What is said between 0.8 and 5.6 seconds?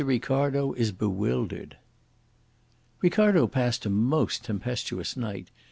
BEWILDERED Ricardo passed a most tempestuous night.